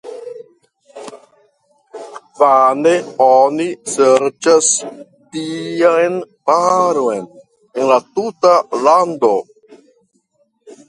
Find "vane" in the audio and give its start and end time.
2.39-2.93